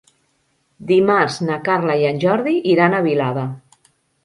[0.91, 3.47] Dimarts na Carla i en Jordi iran a Vilada.